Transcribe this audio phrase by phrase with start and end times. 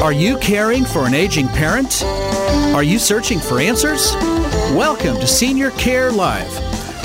[0.00, 2.02] Are you caring for an aging parent?
[2.74, 4.14] Are you searching for answers?
[4.72, 6.50] Welcome to Senior Care Live,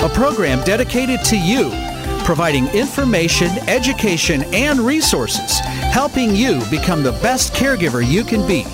[0.00, 1.68] a program dedicated to you,
[2.24, 8.64] providing information, education, and resources, helping you become the best caregiver you can be.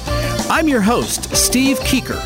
[0.49, 2.21] I'm your host, Steve Keeker.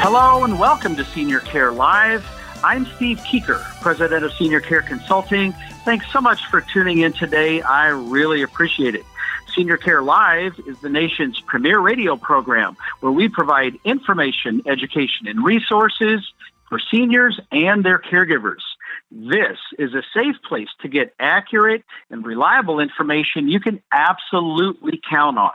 [0.00, 2.24] Hello and welcome to Senior Care Live.
[2.64, 5.52] I'm Steve Keeker, President of Senior Care Consulting.
[5.84, 7.60] Thanks so much for tuning in today.
[7.60, 9.04] I really appreciate it.
[9.52, 15.44] Senior Care Live is the nation's premier radio program where we provide information, education, and
[15.44, 16.20] resources
[16.68, 18.62] for seniors and their caregivers.
[19.10, 25.36] This is a safe place to get accurate and reliable information you can absolutely count
[25.36, 25.50] on.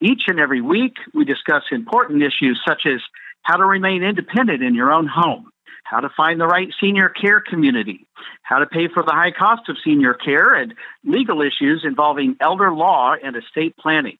[0.00, 3.02] Each and every week, we discuss important issues such as
[3.42, 5.50] how to remain independent in your own home
[5.88, 8.06] how to find the right senior care community,
[8.42, 12.72] how to pay for the high cost of senior care, and legal issues involving elder
[12.72, 14.18] law and estate planning.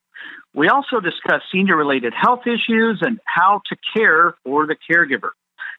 [0.54, 5.30] We also discuss senior related health issues and how to care for the caregiver.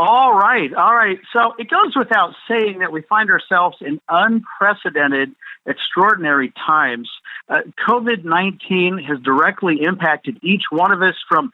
[0.01, 1.19] All right, all right.
[1.33, 7.09] So it goes without saying that we find ourselves in unprecedented, extraordinary times.
[7.49, 11.51] Uh, COVID 19 has directly impacted each one of us from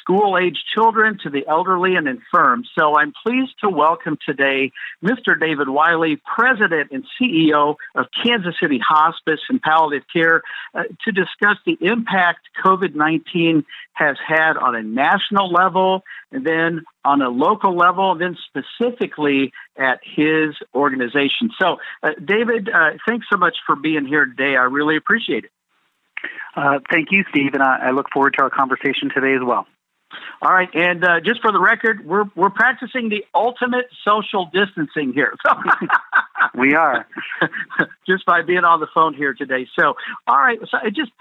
[0.00, 2.62] school age children to the elderly and infirm.
[2.78, 4.70] So I'm pleased to welcome today
[5.04, 5.38] Mr.
[5.38, 10.42] David Wiley, President and CEO of Kansas City Hospice and Palliative Care,
[10.72, 13.64] uh, to discuss the impact COVID 19
[13.94, 19.52] has had on a national level and then on a local level, and then specifically
[19.76, 21.50] at his organization.
[21.58, 24.56] So, uh, David, uh, thanks so much for being here today.
[24.56, 25.50] I really appreciate it.
[26.56, 29.66] Uh, thank you, Steve, and I, I, look forward to our conversation today as well.
[30.42, 35.12] All right, and uh, just for the record, we're we're practicing the ultimate social distancing
[35.12, 35.34] here.
[36.54, 37.06] we are
[38.08, 39.68] just by being on the phone here today.
[39.78, 39.94] So,
[40.26, 41.12] all right, so I just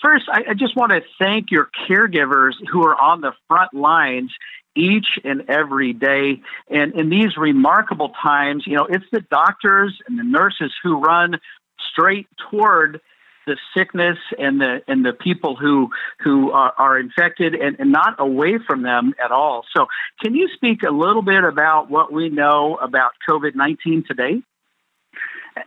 [0.00, 4.32] first, I, I just want to thank your caregivers who are on the front lines
[4.76, 6.40] each and every day.
[6.70, 11.38] And in these remarkable times, you know, it's the doctors and the nurses who run
[11.92, 13.00] straight toward
[13.46, 18.16] the sickness and the and the people who who are, are infected and, and, not
[18.18, 19.64] away from them at all.
[19.74, 19.86] So,
[20.20, 24.42] can you speak a little bit about what we know about COVID nineteen today?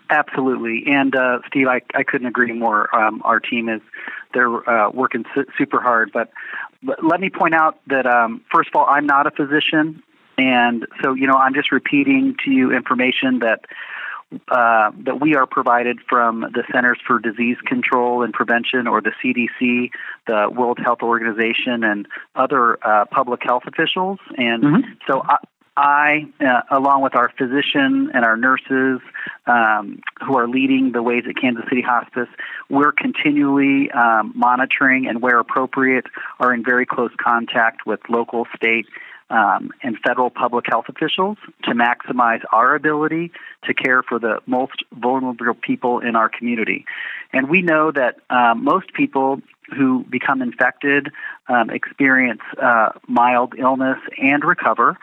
[0.09, 2.93] Absolutely, and uh, Steve, I, I couldn't agree more.
[2.95, 3.81] Um, our team is
[4.33, 6.29] they're uh, working su- super hard, but,
[6.83, 10.03] but let me point out that um, first of all, I'm not a physician,
[10.37, 13.65] and so you know I'm just repeating to you information that
[14.49, 19.11] uh, that we are provided from the Centers for Disease Control and Prevention, or the
[19.23, 19.89] CDC,
[20.27, 24.19] the World Health Organization, and other uh, public health officials.
[24.37, 24.91] And mm-hmm.
[25.07, 25.37] so I,
[25.79, 28.99] I, uh, along with our physician and our nurses
[29.47, 32.27] um, who are leading the ways at Kansas City Hospice,
[32.69, 36.05] we're continually um, monitoring and, where appropriate,
[36.41, 38.87] are in very close contact with local, state,
[39.29, 43.31] um, and federal public health officials to maximize our ability
[43.63, 46.83] to care for the most vulnerable people in our community.
[47.31, 49.41] And we know that um, most people
[49.77, 51.09] who become infected
[51.47, 54.97] um, experience uh, mild illness and recover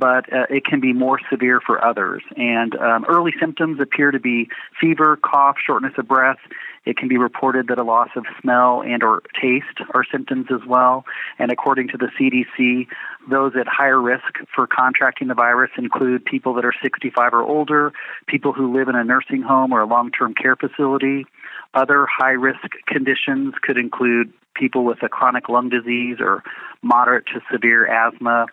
[0.00, 2.22] but uh, it can be more severe for others.
[2.36, 4.48] And um, early symptoms appear to be
[4.80, 6.38] fever, cough, shortness of breath.
[6.86, 10.66] It can be reported that a loss of smell and or taste are symptoms as
[10.66, 11.04] well.
[11.38, 12.86] And according to the CDC,
[13.28, 17.92] those at higher risk for contracting the virus include people that are 65 or older,
[18.26, 21.26] people who live in a nursing home or a long-term care facility.
[21.74, 26.42] Other high-risk conditions could include people with a chronic lung disease or
[26.82, 28.46] moderate to severe asthma,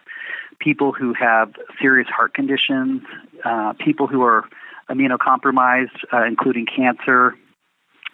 [0.60, 3.02] people who have serious heart conditions,
[3.44, 4.46] uh, people who are
[4.90, 7.36] immunocompromised, uh, including cancer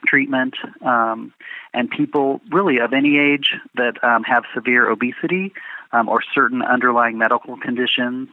[0.06, 1.34] treatment, um,
[1.74, 5.54] and people really of any age that um, have severe obesity
[5.92, 8.30] um, or certain underlying medical conditions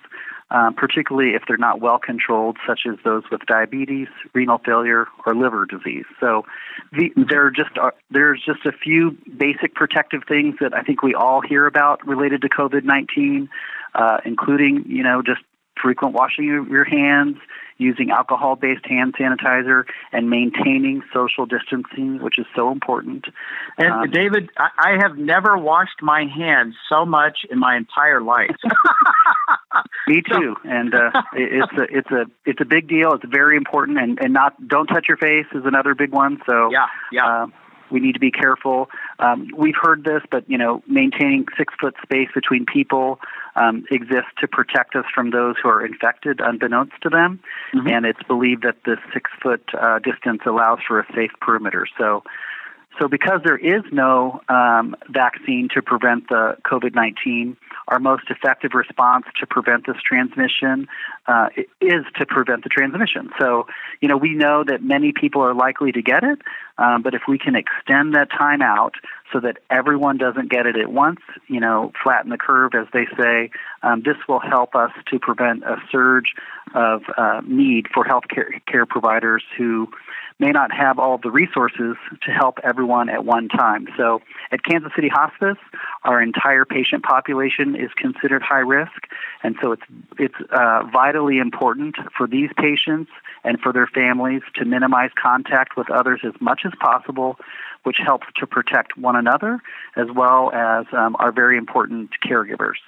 [0.51, 5.35] um, particularly if they're not well controlled, such as those with diabetes, renal failure, or
[5.35, 6.05] liver disease.
[6.19, 6.45] So
[6.93, 11.03] the, there are just uh, there's just a few basic protective things that I think
[11.03, 13.49] we all hear about related to COVID-19,
[13.95, 15.41] uh, including you know just
[15.81, 17.37] frequent washing of your hands,
[17.81, 23.27] using alcohol based hand sanitizer, and maintaining social distancing, which is so important.
[23.79, 28.21] And um, David, I, I have never washed my hands so much in my entire
[28.21, 28.57] life.
[30.09, 33.13] Me too, and uh, it's a it's a it's a big deal.
[33.15, 36.41] It's very important, and and not don't touch your face is another big one.
[36.47, 37.27] So yeah, yeah.
[37.27, 37.47] Uh,
[37.91, 38.89] we need to be careful.
[39.19, 43.21] Um, we've heard this, but you know, maintaining six foot space between people
[43.57, 47.41] um, exists to protect us from those who are infected unbeknownst to them,
[47.75, 47.89] mm-hmm.
[47.89, 51.87] and it's believed that the six foot uh, distance allows for a safe perimeter.
[51.99, 52.23] So.
[52.99, 57.57] So, because there is no um, vaccine to prevent the COVID 19,
[57.91, 60.87] our most effective response to prevent this transmission
[61.27, 61.49] uh,
[61.81, 63.31] is to prevent the transmission.
[63.39, 63.67] So,
[64.01, 66.39] you know, we know that many people are likely to get it,
[66.79, 68.95] um, but if we can extend that time out
[69.33, 73.07] so that everyone doesn't get it at once, you know, flatten the curve, as they
[73.19, 73.51] say,
[73.83, 76.33] um, this will help us to prevent a surge
[76.75, 79.89] of uh, need for health care, providers who
[80.41, 83.87] may not have all the resources to help everyone at one time.
[83.97, 85.59] So at Kansas City Hospice,
[86.03, 89.07] our entire patient population is considered high risk,
[89.43, 89.83] and so it's
[90.19, 93.11] it's uh, vitally important for these patients
[93.45, 97.39] and for their families to minimize contact with others as much as possible,
[97.85, 99.61] which helps to protect one another
[99.97, 102.79] as well as um, our very important caregivers.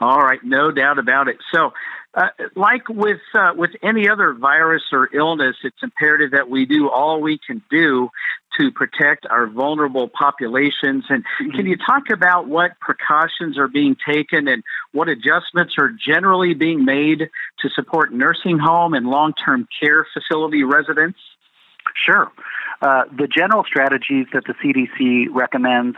[0.00, 1.36] All right, no doubt about it.
[1.54, 1.72] So,
[2.14, 6.88] uh, like with uh, with any other virus or illness, it's imperative that we do
[6.88, 8.08] all we can do
[8.58, 11.04] to protect our vulnerable populations.
[11.08, 11.50] And mm-hmm.
[11.50, 14.62] can you talk about what precautions are being taken and
[14.92, 17.28] what adjustments are generally being made
[17.60, 21.18] to support nursing home and long term care facility residents?
[22.04, 22.30] Sure.
[22.82, 25.96] Uh, the general strategies that the CDC recommends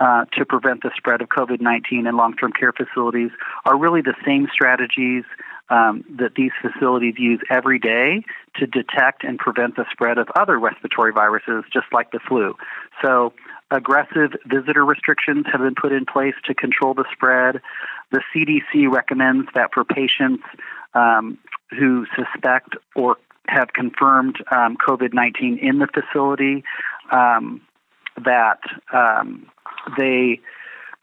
[0.00, 3.30] uh, to prevent the spread of COVID 19 in long term care facilities
[3.64, 5.24] are really the same strategies
[5.70, 8.24] um, that these facilities use every day
[8.56, 12.54] to detect and prevent the spread of other respiratory viruses, just like the flu.
[13.02, 13.32] So,
[13.70, 17.60] aggressive visitor restrictions have been put in place to control the spread.
[18.10, 20.44] The CDC recommends that for patients
[20.92, 21.38] um,
[21.70, 23.16] who suspect or
[23.48, 26.64] have confirmed um, COVID 19 in the facility,
[27.10, 27.60] um,
[28.24, 28.60] that
[28.92, 29.46] um,
[29.98, 30.40] they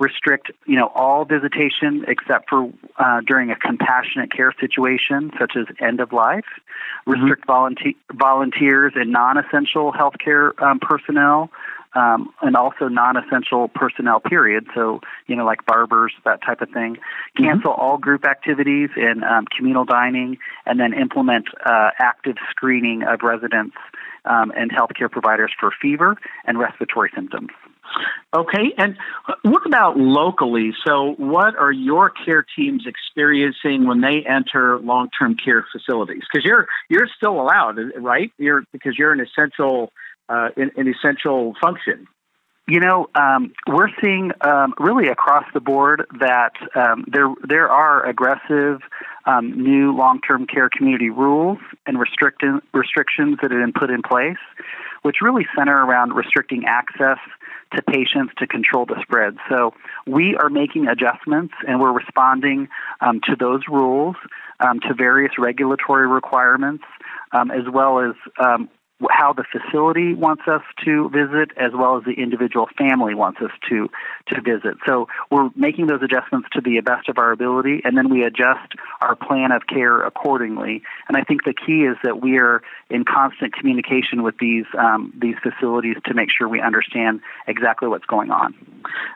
[0.01, 5.67] restrict, you know, all visitation except for uh, during a compassionate care situation, such as
[5.79, 6.45] end of life.
[7.07, 7.11] Mm-hmm.
[7.11, 7.51] Restrict mm-hmm.
[7.51, 11.51] volunteer, volunteers and non-essential healthcare um, personnel,
[11.93, 14.19] um, and also non-essential personnel.
[14.19, 14.67] Period.
[14.75, 16.95] So, you know, like barbers, that type of thing.
[16.95, 17.43] Mm-hmm.
[17.43, 17.81] Cancel mm-hmm.
[17.81, 23.75] all group activities and um, communal dining, and then implement uh, active screening of residents
[24.25, 27.49] um, and healthcare providers for fever and respiratory symptoms.
[28.33, 28.95] Okay, and
[29.41, 30.71] what about locally?
[30.85, 36.21] So, what are your care teams experiencing when they enter long-term care facilities?
[36.31, 38.31] Because you're you're still allowed, right?
[38.37, 39.91] You're because you're an essential
[40.31, 42.07] uh, an, an essential function.
[42.67, 48.05] You know, um, we're seeing um, really across the board that um, there there are
[48.05, 48.79] aggressive
[49.25, 54.37] um, new long-term care community rules and restrictions that have been put in place,
[55.01, 57.17] which really center around restricting access
[57.75, 59.37] to patients to control the spread.
[59.49, 59.73] So
[60.05, 62.69] we are making adjustments and we're responding
[63.01, 64.15] um, to those rules,
[64.59, 66.83] um, to various regulatory requirements,
[67.31, 68.69] um, as well as um,
[69.09, 73.51] how the facility wants us to visit as well as the individual family wants us
[73.69, 73.89] to
[74.27, 74.77] to visit.
[74.85, 78.73] So we're making those adjustments to the best of our ability and then we adjust
[79.01, 80.83] our plan of care accordingly.
[81.07, 85.13] And I think the key is that we are in constant communication with these um,
[85.17, 88.53] these facilities to make sure we understand exactly what's going on.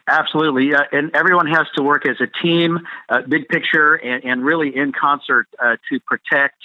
[0.08, 4.46] Absolutely, uh, and everyone has to work as a team, uh, big picture, and, and,
[4.46, 6.58] really in concert uh, to protect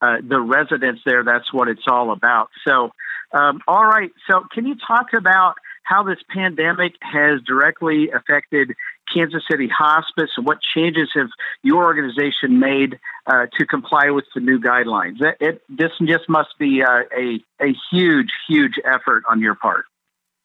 [0.00, 1.24] uh, the residents there.
[1.24, 2.50] That's what it's all about.
[2.68, 2.90] So,
[3.32, 4.10] um, all right.
[4.30, 8.74] So, can you talk about how this pandemic has directly affected
[9.12, 11.28] Kansas City Hospice and what changes have
[11.62, 15.16] your organization made uh, to comply with the new guidelines?
[15.40, 19.86] It, this just must be uh, a, a huge, huge effort on your part.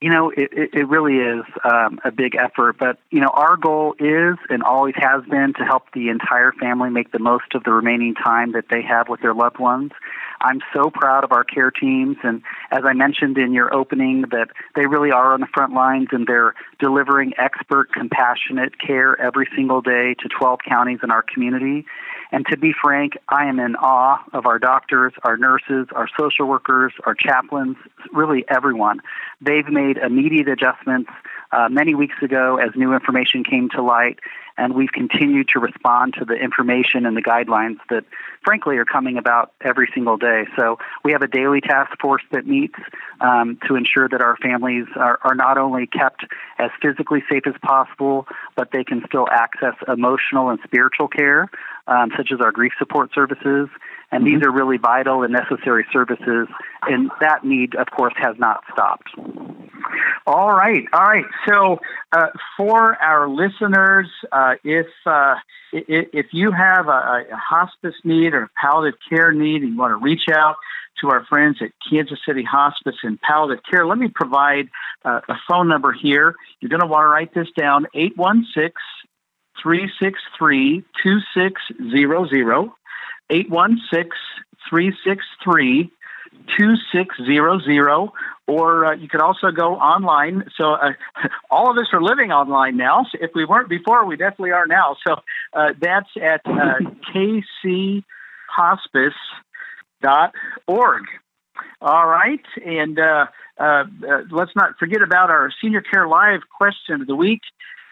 [0.00, 3.94] You know, it, it really is um, a big effort, but you know, our goal
[3.98, 7.72] is and always has been to help the entire family make the most of the
[7.72, 9.92] remaining time that they have with their loved ones.
[10.40, 14.48] I'm so proud of our care teams, and as I mentioned in your opening, that
[14.74, 19.80] they really are on the front lines and they're delivering expert, compassionate care every single
[19.80, 21.86] day to 12 counties in our community.
[22.32, 26.46] And to be frank, I am in awe of our doctors, our nurses, our social
[26.46, 27.76] workers, our chaplains,
[28.12, 29.00] really everyone.
[29.40, 31.10] They've made immediate adjustments
[31.54, 34.18] uh, many weeks ago as new information came to light,
[34.56, 38.04] and we've continued to respond to the information and the guidelines that,
[38.44, 40.44] frankly, are coming about every single day.
[40.56, 42.78] So we have a daily task force that meets
[43.20, 46.24] um, to ensure that our families are, are not only kept
[46.58, 51.48] as physically safe as possible, but they can still access emotional and spiritual care,
[51.86, 53.68] um, such as our grief support services.
[54.14, 54.46] And these mm-hmm.
[54.46, 56.46] are really vital and necessary services,
[56.82, 59.10] and that need, of course, has not stopped.
[60.24, 61.24] All right, all right.
[61.48, 61.80] So,
[62.12, 65.34] uh, for our listeners, uh, if uh,
[65.72, 69.90] if you have a, a, hospice need or a palliative care need, and you want
[69.90, 70.56] to reach out
[71.00, 74.68] to our friends at Kansas City Hospice and Palliative Care, let me provide
[75.04, 76.36] uh, a phone number here.
[76.60, 78.70] You're going to want to write this down: 816
[79.60, 82.70] 363 2600.
[83.30, 84.10] 816
[84.68, 85.90] 363
[86.56, 88.10] 2600
[88.46, 90.44] or uh, you could also go online.
[90.56, 90.92] So uh,
[91.50, 93.06] all of us are living online now.
[93.10, 94.96] So if we weren't before, we definitely are now.
[95.06, 95.20] So
[95.54, 96.78] uh, that's at uh,
[97.14, 98.02] kchospice.org.
[101.80, 103.26] All right, and uh,
[103.58, 103.84] uh,
[104.30, 107.42] let's not forget about our Senior Care Live question of the week.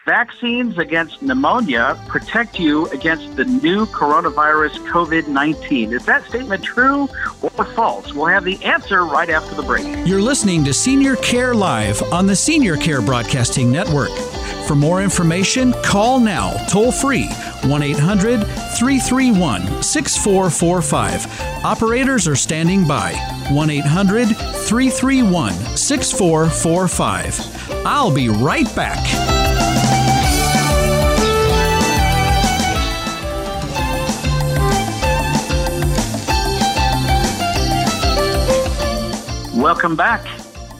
[0.05, 5.93] Vaccines against pneumonia protect you against the new coronavirus COVID 19.
[5.93, 7.07] Is that statement true
[7.41, 8.13] or false?
[8.13, 9.85] We'll have the answer right after the break.
[10.05, 14.11] You're listening to Senior Care Live on the Senior Care Broadcasting Network.
[14.67, 17.27] For more information, call now toll free
[17.63, 21.63] 1 800 331 6445.
[21.63, 23.13] Operators are standing by
[23.51, 27.85] 1 800 331 6445.
[27.85, 29.32] I'll be right back.
[39.63, 40.27] Welcome back.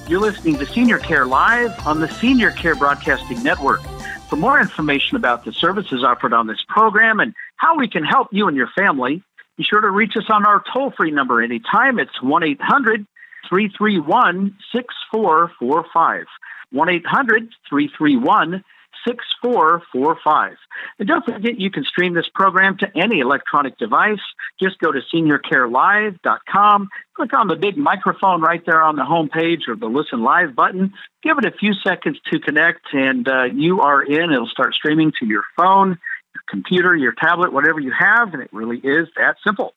[0.10, 3.82] You're listening to Senior Care Live on the Senior Care Broadcasting Network.
[4.28, 8.28] For more information about the services offered on this program and how we can help
[8.34, 9.24] you and your family,
[9.56, 11.98] be sure to reach us on our toll free number anytime.
[11.98, 13.08] It's 1 800
[13.48, 16.26] 331 6445.
[16.72, 18.66] 1 800 331
[19.06, 20.58] 6445.
[21.00, 24.22] And don't forget, you can stream this program to any electronic device.
[24.62, 29.68] Just go to seniorcarelive.com, click on the big microphone right there on the home page
[29.68, 30.94] or the Listen Live button.
[31.22, 34.32] Give it a few seconds to connect, and uh, you are in.
[34.32, 38.50] It'll start streaming to your phone, your computer, your tablet, whatever you have, and it
[38.52, 39.74] really is that simple.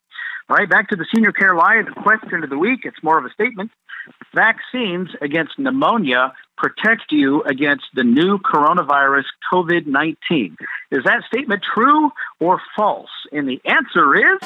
[0.49, 2.81] All right, back to the Senior Care Live question of the week.
[2.83, 3.71] It's more of a statement.
[4.33, 10.57] Vaccines against pneumonia protect you against the new coronavirus COVID 19.
[10.91, 13.09] Is that statement true or false?
[13.31, 14.39] And the answer is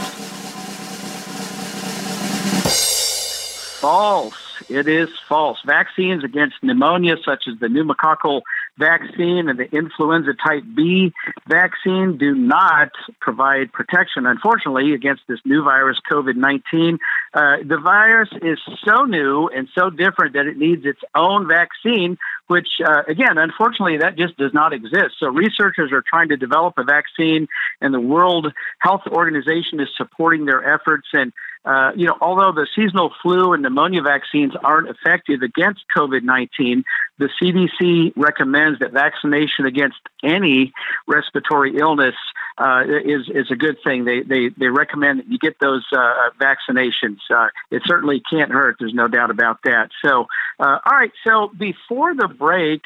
[3.79, 4.35] false.
[4.69, 5.59] It is false.
[5.65, 8.41] Vaccines against pneumonia, such as the pneumococcal
[8.81, 11.13] vaccine and the influenza type B
[11.47, 16.97] vaccine, do not provide protection, unfortunately, against this new virus, COVID 19.
[17.33, 22.17] Uh, the virus is so new and so different that it needs its own vaccine,
[22.47, 25.15] which, uh, again, unfortunately, that just does not exist.
[25.19, 27.47] So researchers are trying to develop a vaccine,
[27.79, 31.07] and the World Health Organization is supporting their efforts.
[31.13, 31.31] And
[31.63, 36.83] uh, you know, although the seasonal flu and pneumonia vaccines aren't effective against COVID 19,
[37.19, 40.73] the CDC recommends that vaccination against any
[41.07, 42.15] respiratory illness
[42.57, 44.05] uh, is is a good thing.
[44.05, 47.19] They they they recommend that you get those uh, vaccinations.
[47.29, 48.77] Uh, it certainly can't hurt.
[48.79, 49.89] There's no doubt about that.
[50.03, 50.25] So,
[50.59, 51.11] uh, all right.
[51.25, 52.81] So before the break.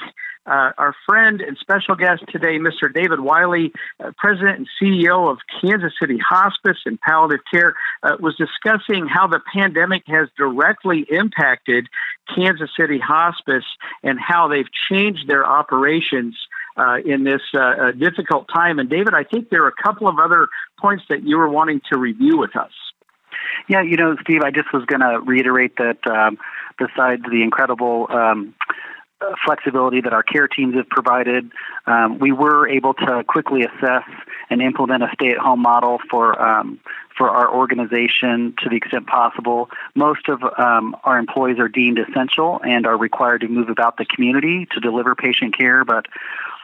[0.45, 2.93] Uh, our friend and special guest today, Mr.
[2.93, 3.73] David Wiley,
[4.03, 9.27] uh, President and CEO of Kansas City Hospice and Palliative Care, uh, was discussing how
[9.27, 11.87] the pandemic has directly impacted
[12.35, 13.65] Kansas City Hospice
[14.03, 16.35] and how they've changed their operations
[16.77, 18.79] uh, in this uh, uh, difficult time.
[18.79, 20.47] And David, I think there are a couple of other
[20.79, 22.71] points that you were wanting to review with us.
[23.67, 26.37] Yeah, you know, Steve, I just was going to reiterate that um,
[26.77, 28.53] besides the incredible um,
[29.45, 31.51] flexibility that our care teams have provided.
[31.85, 34.03] Um, we were able to quickly assess
[34.49, 36.79] and implement a stay-at-home model for um,
[37.17, 39.69] for our organization to the extent possible.
[39.95, 44.05] Most of um, our employees are deemed essential and are required to move about the
[44.05, 46.07] community to deliver patient care, but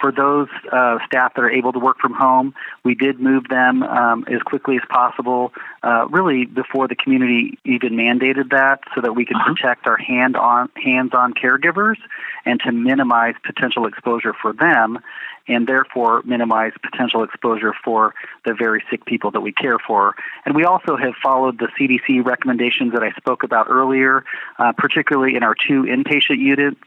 [0.01, 3.84] for those uh, staff that are able to work from home, we did move them
[3.84, 5.53] um, as quickly as possible,
[5.84, 9.53] uh, really before the community even mandated that, so that we could uh-huh.
[9.53, 11.98] protect our hand-on hands-on caregivers
[12.46, 15.00] and to minimize potential exposure for them
[15.48, 18.14] and therefore minimize potential exposure for
[18.46, 20.16] the very sick people that we care for.
[20.46, 24.24] And we also have followed the CDC recommendations that I spoke about earlier,
[24.60, 26.80] uh, particularly in our two inpatient units,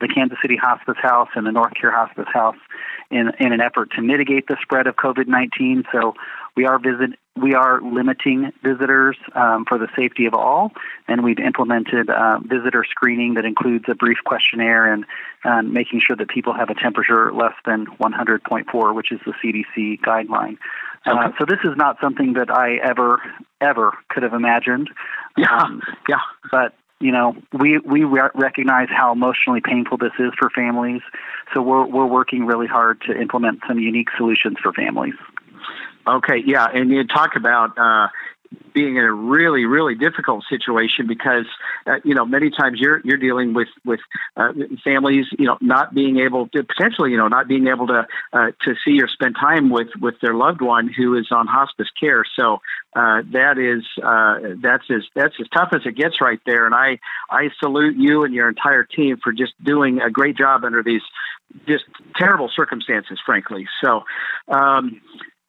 [0.00, 2.56] the Kansas City Hospice House and the North Care Hospice House,
[3.10, 5.84] in, in an effort to mitigate the spread of COVID 19.
[5.92, 6.14] So
[6.56, 10.72] we are visit we are limiting visitors um, for the safety of all,
[11.06, 15.04] and we've implemented uh, visitor screening that includes a brief questionnaire and
[15.44, 20.00] and making sure that people have a temperature less than 100.4, which is the CDC
[20.00, 20.56] guideline.
[21.06, 21.20] Uh, okay.
[21.20, 23.20] Uh, so this is not something that I ever
[23.60, 24.90] ever could have imagined.
[25.36, 26.20] Yeah, um, yeah.
[26.50, 31.02] But you know, we we re- recognize how emotionally painful this is for families.
[31.52, 35.14] So we're we're working really hard to implement some unique solutions for families.
[36.06, 38.08] Okay, yeah, and you talk about uh,
[38.74, 41.46] being in a really really difficult situation because
[41.86, 44.00] uh, you know many times you're you're dealing with with
[44.36, 44.52] uh,
[44.84, 48.50] families you know not being able to potentially you know not being able to uh,
[48.62, 52.24] to see or spend time with with their loved one who is on hospice care.
[52.38, 52.58] So
[52.94, 56.66] uh, that is uh, that's as that's as tough as it gets right there.
[56.66, 56.98] And I
[57.30, 61.02] I salute you and your entire team for just doing a great job under these
[61.66, 61.84] just
[62.16, 63.66] terrible circumstances frankly.
[63.82, 64.02] So
[64.48, 65.00] um,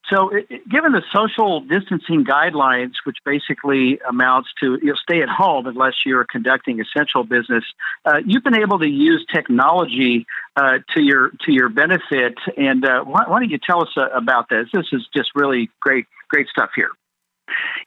[0.10, 5.68] so, it, given the social distancing guidelines, which basically amounts to you stay at home
[5.68, 7.64] unless you're conducting essential business,
[8.06, 12.36] uh, you've been able to use technology uh, to your to your benefit.
[12.56, 14.68] And uh, why, why, don't you tell us uh, about this?
[14.74, 16.92] This is just really great great stuff here.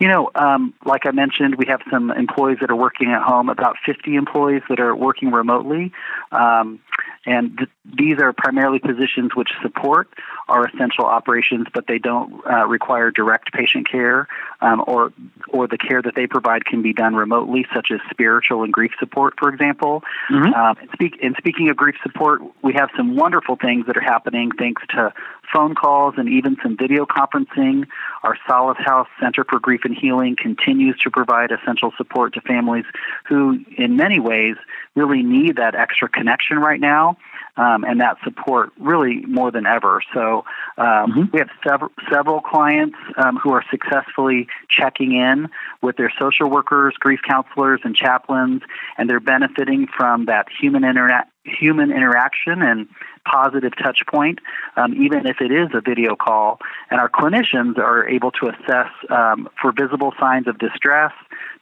[0.01, 3.49] You know, um, like I mentioned, we have some employees that are working at home,
[3.49, 5.93] about 50 employees that are working remotely.
[6.33, 6.81] Um,
[7.27, 10.09] and th- these are primarily positions which support
[10.49, 14.27] our essential operations, but they don't uh, require direct patient care,
[14.63, 15.13] um, or
[15.49, 18.93] or the care that they provide can be done remotely, such as spiritual and grief
[18.99, 20.03] support, for example.
[20.31, 20.55] Mm-hmm.
[20.55, 24.03] Um, and, speak, and speaking of grief support, we have some wonderful things that are
[24.03, 25.13] happening thanks to
[25.53, 27.87] phone calls and even some video conferencing.
[28.23, 32.85] Our Solace House Center for Grief and Healing continues to provide essential support to families
[33.29, 34.57] who, in many ways,
[34.95, 37.17] really need that extra connection right now
[37.57, 40.03] um, and that support really more than ever.
[40.15, 40.45] So
[40.79, 41.23] um, mm-hmm.
[41.33, 45.49] we have several several clients um, who are successfully checking in
[45.83, 48.63] with their social workers, grief counselors, and chaplains,
[48.97, 51.27] and they're benefiting from that human intera-
[51.59, 52.89] human interaction and
[53.25, 54.39] positive touch point,
[54.77, 56.59] um, even if it is a video call.
[56.91, 61.13] And our clinicians are able to assess um, for visible signs of distress,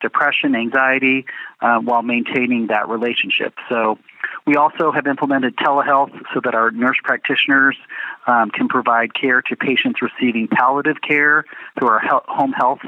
[0.01, 1.27] depression, anxiety,
[1.61, 3.55] uh, while maintaining that relationship.
[3.69, 3.99] So
[4.47, 7.77] we also have implemented telehealth so that our nurse practitioners
[8.27, 11.45] um, can provide care to patients receiving palliative care
[11.79, 12.81] through our home health,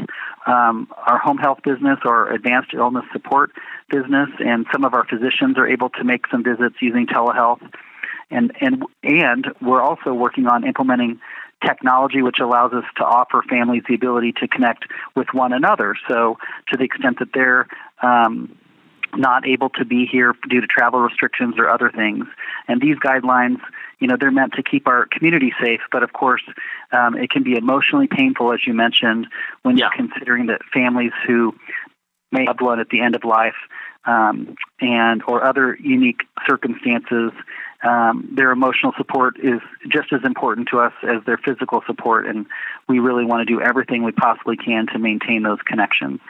[0.46, 3.52] um, our home health business or advanced illness support
[3.90, 7.60] business, and some of our physicians are able to make some visits using telehealth.
[8.30, 11.20] And and and we're also working on implementing
[11.64, 15.94] technology which allows us to offer families the ability to connect with one another.
[16.08, 17.66] So to the extent that they're
[18.02, 18.56] um,
[19.16, 22.24] not able to be here due to travel restrictions or other things.
[22.68, 23.58] And these guidelines,
[23.98, 26.42] you know, they're meant to keep our community safe, but of course,
[26.92, 29.26] um, it can be emotionally painful, as you mentioned,
[29.62, 29.88] when yeah.
[29.96, 31.54] you're considering that families who
[32.32, 33.56] may have blood at the end of life
[34.04, 37.32] um, and or other unique circumstances
[37.82, 42.46] um, their emotional support is just as important to us as their physical support, and
[42.88, 46.20] we really want to do everything we possibly can to maintain those connections.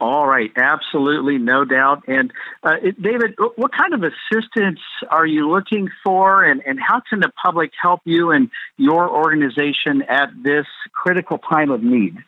[0.00, 2.04] All right, absolutely, no doubt.
[2.06, 7.20] And uh, David, what kind of assistance are you looking for, and, and how can
[7.20, 12.18] the public help you and your organization at this critical time of need?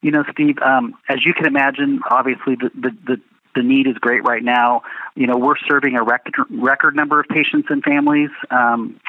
[0.00, 3.20] You know, Steve, um, as you can imagine, obviously the, the, the
[3.58, 4.82] the need is great right now.
[5.16, 9.00] You know, we're serving a record, record number of patients and families um,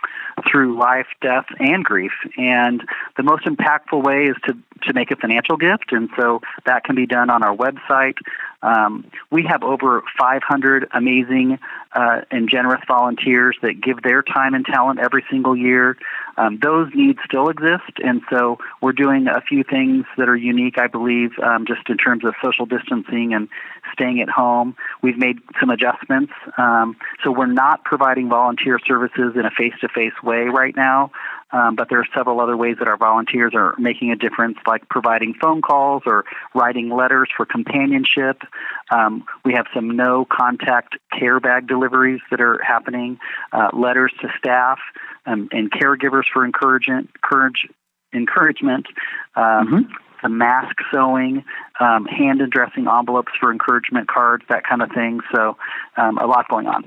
[0.49, 2.11] through life, death, and grief.
[2.35, 2.83] And
[3.15, 4.57] the most impactful way is to,
[4.87, 5.91] to make a financial gift.
[5.91, 8.17] And so that can be done on our website.
[8.61, 11.59] Um, we have over 500 amazing
[11.93, 15.97] uh, and generous volunteers that give their time and talent every single year.
[16.37, 20.77] Um, those needs still exist, and so we're doing a few things that are unique,
[20.77, 23.49] I believe, um, just in terms of social distancing and
[23.91, 24.75] staying at home.
[25.01, 30.45] We've made some adjustments, um, so we're not providing volunteer services in a face-to-face way
[30.45, 31.11] right now.
[31.51, 34.87] Um, but there are several other ways that our volunteers are making a difference, like
[34.89, 38.41] providing phone calls or writing letters for companionship.
[38.91, 43.19] Um, we have some no contact care bag deliveries that are happening,
[43.51, 44.79] uh, letters to staff
[45.25, 47.67] um, and caregivers for encouragement, courage,
[48.13, 48.85] encouragement.
[49.35, 49.93] Um, mm-hmm.
[50.21, 51.45] Some mask sewing,
[51.79, 55.21] um, hand addressing envelopes for encouragement cards, that kind of thing.
[55.33, 55.55] So,
[55.95, 56.83] um, a lot going on.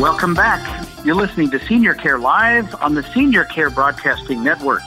[0.00, 0.88] Welcome back.
[1.04, 4.80] You're listening to Senior Care Live on the Senior Care Broadcasting Network.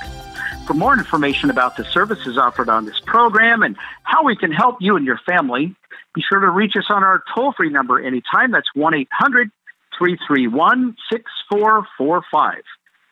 [0.65, 4.77] For more information about the services offered on this program and how we can help
[4.79, 5.75] you and your family,
[6.15, 8.49] be sure to reach us on our toll free number anytime.
[8.49, 9.51] That's 1 800
[9.99, 12.63] 331 6445.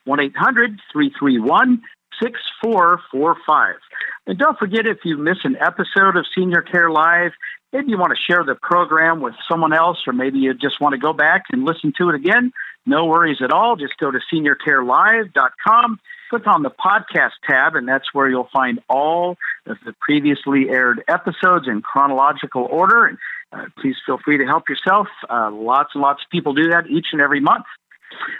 [0.05, 1.83] 1 800 331
[2.19, 3.75] 6445.
[4.25, 7.33] And don't forget if you miss an episode of Senior Care Live,
[7.73, 10.93] maybe you want to share the program with someone else, or maybe you just want
[10.93, 12.51] to go back and listen to it again.
[12.85, 13.75] No worries at all.
[13.75, 15.99] Just go to seniorcarelive.com
[16.31, 21.03] click on the podcast tab, and that's where you'll find all of the previously aired
[21.09, 23.05] episodes in chronological order.
[23.05, 23.17] And
[23.51, 25.07] uh, please feel free to help yourself.
[25.29, 27.65] Uh, lots and lots of people do that each and every month.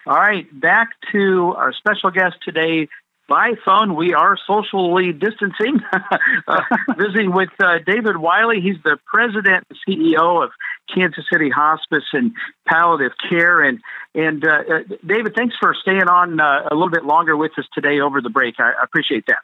[0.06, 2.88] All right, back to our special guest today,
[3.32, 3.96] by phone.
[3.96, 5.80] We are socially distancing,
[6.48, 6.62] uh,
[6.98, 8.60] visiting with uh, David Wiley.
[8.60, 10.52] He's the president and CEO of
[10.94, 12.34] Kansas City Hospice and
[12.68, 13.62] Palliative Care.
[13.62, 13.80] And
[14.14, 17.66] and uh, uh David, thanks for staying on uh, a little bit longer with us
[17.74, 18.56] today over the break.
[18.60, 19.40] I, I appreciate that.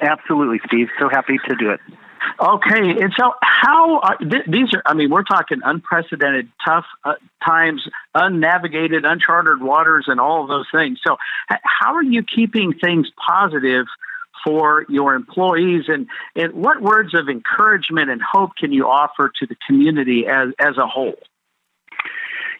[0.00, 0.88] Absolutely, Steve.
[0.98, 1.80] So happy to do it.
[2.38, 4.82] Okay, and so how are, th- these are?
[4.86, 7.14] I mean, we're talking unprecedented, tough uh,
[7.46, 7.82] times,
[8.14, 10.98] unnavigated, uncharted waters, and all of those things.
[11.06, 11.16] So,
[11.50, 13.86] h- how are you keeping things positive
[14.44, 19.46] for your employees, and and what words of encouragement and hope can you offer to
[19.46, 21.18] the community as as a whole?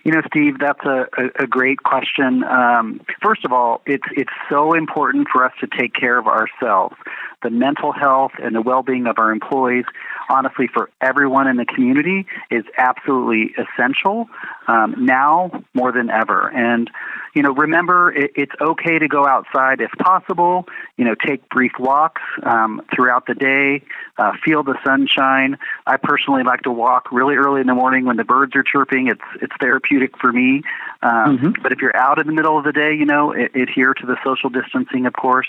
[0.04, 2.42] You know, Steve, that's a, a, a great question.
[2.44, 6.96] Um, first of all, it's it's so important for us to take care of ourselves.
[7.42, 9.84] The mental health and the well-being of our employees,
[10.28, 14.28] honestly, for everyone in the community, is absolutely essential.
[14.70, 16.48] um, now more than ever.
[16.48, 16.90] And
[17.34, 20.66] you know, remember it, it's okay to go outside if possible.
[20.96, 23.82] You know, take brief walks um, throughout the day,
[24.18, 25.56] uh, feel the sunshine.
[25.86, 29.06] I personally like to walk really early in the morning when the birds are chirping.
[29.08, 30.62] It's it's therapeutic for me.
[31.02, 31.62] Um, mm-hmm.
[31.62, 34.16] But if you're out in the middle of the day, you know, adhere to the
[34.24, 35.46] social distancing, of course.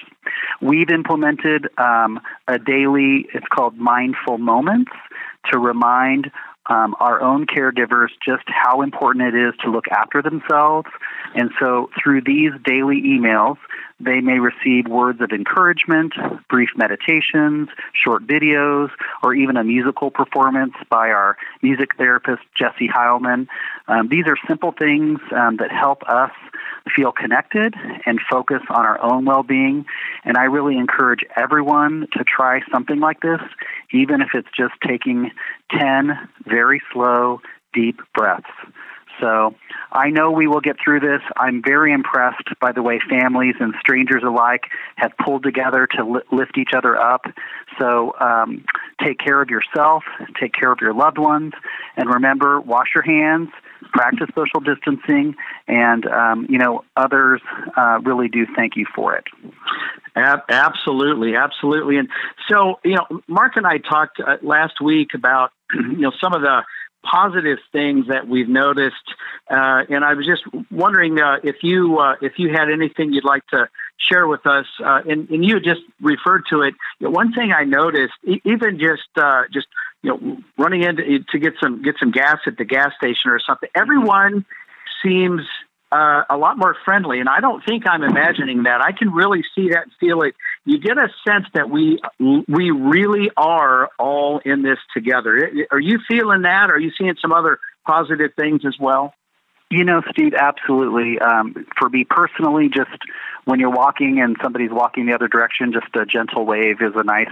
[0.61, 3.27] We've implemented um, a daily.
[3.33, 4.91] It's called mindful moments
[5.51, 6.31] to remind
[6.67, 10.87] um, our own caregivers just how important it is to look after themselves.
[11.33, 13.57] And so through these daily emails,
[13.99, 16.13] they may receive words of encouragement,
[16.49, 18.89] brief meditations, short videos,
[19.23, 23.47] or even a musical performance by our music therapist, Jesse Heilman.
[23.87, 26.31] Um, these are simple things um, that help us
[26.95, 27.75] feel connected
[28.05, 29.85] and focus on our own well being.
[30.23, 33.41] And I really encourage everyone to try something like this,
[33.91, 35.31] even if it's just taking
[35.77, 37.41] 10 very slow,
[37.73, 38.49] deep breaths.
[39.19, 39.53] So
[39.91, 41.21] I know we will get through this.
[41.37, 44.63] I'm very impressed by the way families and strangers alike
[44.95, 47.25] have pulled together to li- lift each other up.
[47.77, 48.65] So um,
[49.03, 50.03] take care of yourself,
[50.39, 51.53] take care of your loved ones,
[51.97, 53.49] and remember wash your hands,
[53.93, 55.35] practice social distancing,
[55.67, 57.41] and um, you know others
[57.77, 59.25] uh, really do thank you for it.
[60.15, 61.97] Absolutely, absolutely.
[61.97, 62.09] And
[62.49, 66.41] so you know, Mark and I talked uh, last week about you know some of
[66.41, 66.63] the
[67.03, 68.95] positive things that we've noticed.
[69.49, 73.25] Uh, and I was just wondering uh, if you uh, if you had anything you'd
[73.25, 74.65] like to share with us.
[74.83, 76.73] Uh, and, and, you just referred to it.
[76.99, 79.67] You know, one thing I noticed, e- even just uh, just
[80.01, 83.31] you know running in to, to get some get some gas at the gas station
[83.31, 84.45] or something, everyone
[85.03, 85.41] seems
[85.91, 87.19] uh, a lot more friendly.
[87.19, 88.81] And I don't think I'm imagining that.
[88.81, 90.35] I can really see that and feel it.
[90.65, 95.49] You get a sense that we we really are all in this together.
[95.71, 96.69] Are you feeling that?
[96.69, 99.13] Are you seeing some other positive things as well?
[99.69, 101.17] You know, Steve, absolutely.
[101.19, 102.91] Um, for me personally, just
[103.45, 107.03] when you're walking and somebody's walking the other direction, just a gentle wave is a
[107.03, 107.31] nice.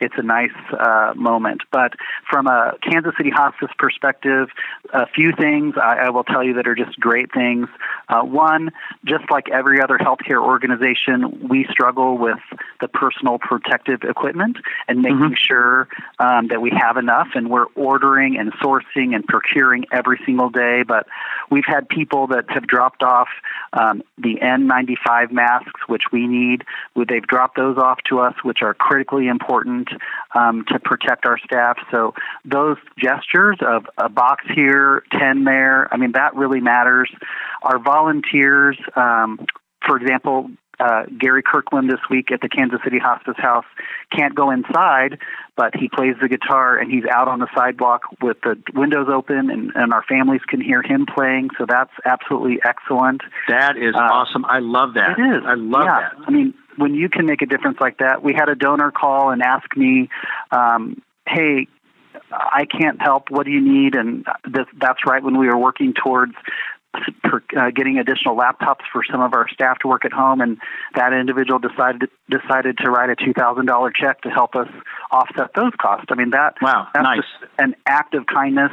[0.00, 1.62] It's a nice uh, moment.
[1.70, 1.94] But
[2.28, 4.48] from a Kansas City Hospice perspective,
[4.92, 7.68] a few things I, I will tell you that are just great things.
[8.08, 8.70] Uh, one,
[9.04, 12.38] just like every other healthcare organization, we struggle with
[12.80, 14.56] the personal protective equipment
[14.88, 15.34] and making mm-hmm.
[15.34, 20.50] sure um, that we have enough, and we're ordering and sourcing and procuring every single
[20.50, 20.82] day.
[20.86, 21.06] But
[21.50, 23.28] we've had people that have dropped off
[23.72, 26.64] um, the N95 masks, which we need.
[27.08, 29.85] They've dropped those off to us, which are critically important
[30.34, 31.78] um, to protect our staff.
[31.90, 37.10] So those gestures of a box here, 10 there, I mean, that really matters.
[37.62, 39.46] Our volunteers, um,
[39.86, 43.64] for example, uh, Gary Kirkland this week at the Kansas City Hospice House
[44.14, 45.18] can't go inside,
[45.56, 49.50] but he plays the guitar and he's out on the sidewalk with the windows open,
[49.50, 51.50] and, and our families can hear him playing.
[51.58, 53.22] So that's absolutely excellent.
[53.48, 54.44] That is uh, awesome.
[54.44, 55.18] I love that.
[55.18, 55.42] It is.
[55.46, 56.08] I love yeah.
[56.10, 56.24] that.
[56.26, 59.30] I mean, when you can make a difference like that, we had a donor call
[59.30, 60.10] and ask me,
[60.50, 61.68] um, "Hey,
[62.30, 63.30] I can't help.
[63.30, 63.94] What do you need?
[63.94, 66.34] And this, that's right when we were working towards
[67.22, 70.58] for uh, getting additional laptops for some of our staff to work at home, and
[70.94, 74.68] that individual decided decided to write a two thousand dollar check to help us
[75.10, 76.06] offset those costs.
[76.10, 77.50] I mean that wow, that's nice.
[77.58, 78.72] an act of kindness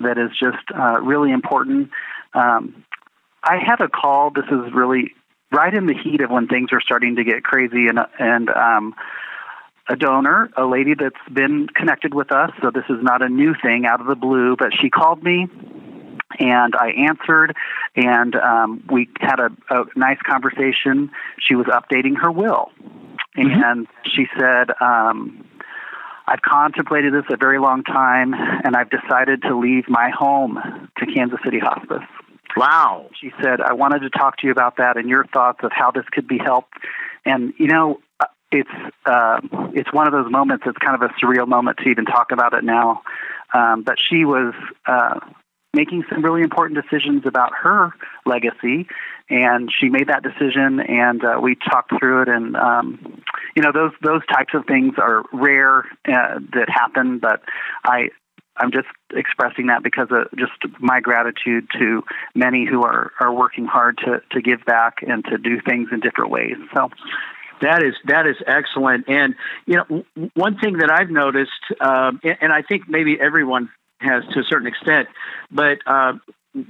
[0.00, 1.90] that is just uh, really important.
[2.34, 2.84] Um,
[3.42, 4.30] I had a call.
[4.30, 5.14] This is really
[5.50, 8.94] right in the heat of when things are starting to get crazy, and and um,
[9.88, 12.50] a donor, a lady that's been connected with us.
[12.62, 15.48] So this is not a new thing out of the blue, but she called me
[16.38, 17.54] and I answered,
[17.96, 21.10] and um, we had a, a nice conversation.
[21.38, 22.70] She was updating her will,
[23.36, 23.62] mm-hmm.
[23.64, 25.44] and she said, um,
[26.26, 30.58] I've contemplated this a very long time, and I've decided to leave my home
[30.98, 32.06] to Kansas City Hospice.
[32.56, 33.08] Wow.
[33.20, 35.90] She said, I wanted to talk to you about that and your thoughts of how
[35.90, 36.74] this could be helped.
[37.24, 38.70] And, you know, uh, it's
[39.06, 39.40] uh,
[39.72, 40.64] it's one of those moments.
[40.66, 43.02] It's kind of a surreal moment to even talk about it now.
[43.54, 44.54] Um, but she was
[44.86, 45.20] uh,
[45.74, 47.92] making some really important decisions about her
[48.26, 48.86] legacy
[49.30, 53.22] and she made that decision and uh, we talked through it and um,
[53.56, 57.40] you know those those types of things are rare uh, that happen but
[57.84, 58.08] i
[58.58, 62.02] i'm just expressing that because of just my gratitude to
[62.34, 66.00] many who are are working hard to to give back and to do things in
[66.00, 66.56] different ways.
[66.74, 66.90] So
[67.60, 69.34] that is that is excellent, and
[69.66, 70.04] you know
[70.34, 73.70] one thing that I've noticed, um, and, and I think maybe everyone
[74.02, 75.08] has to a certain extent.
[75.50, 76.14] But uh,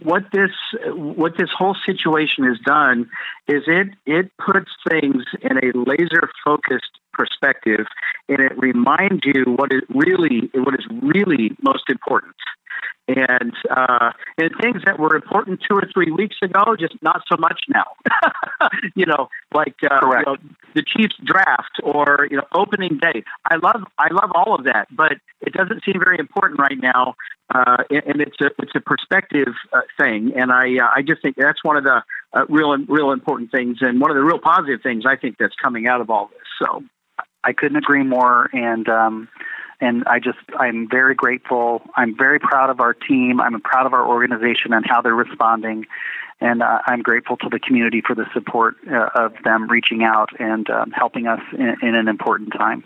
[0.03, 0.51] what this
[0.85, 3.11] what this whole situation has done
[3.49, 7.87] is it it puts things in a laser focused perspective,
[8.29, 12.35] and it reminds you what is really what is really most important.
[13.16, 17.37] And uh, and things that were important two or three weeks ago, just not so
[17.38, 17.85] much now.
[18.94, 20.37] you know, like uh, you know,
[20.75, 23.25] the Chiefs draft or you know opening day.
[23.51, 27.14] I love I love all of that, but it doesn't seem very important right now.
[27.55, 31.37] Uh, and it's a it's a perspective uh, thing, and I uh, I just think
[31.37, 34.81] that's one of the uh, real real important things, and one of the real positive
[34.83, 36.46] things I think that's coming out of all this.
[36.59, 36.83] So
[37.44, 39.29] I couldn't agree more, and um,
[39.83, 41.83] and I just I'm very grateful.
[41.97, 43.40] I'm very proud of our team.
[43.40, 45.85] I'm proud of our organization and how they're responding,
[46.40, 50.31] and uh, I'm grateful to the community for the support uh, of them reaching out
[50.38, 52.85] and um, helping us in, in an important time.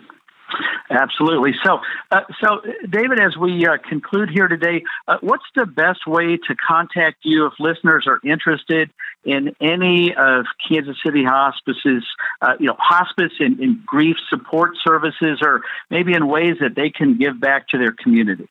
[0.89, 1.51] Absolutely.
[1.63, 1.79] So,
[2.11, 6.55] uh, so David, as we uh, conclude here today, uh, what's the best way to
[6.55, 8.89] contact you if listeners are interested
[9.27, 12.03] in any of Kansas City Hospice's,
[12.41, 16.89] uh, you know, hospice and, and grief support services, or maybe in ways that they
[16.89, 18.47] can give back to their community?